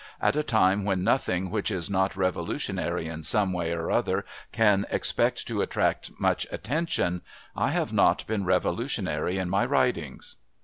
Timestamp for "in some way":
3.07-3.71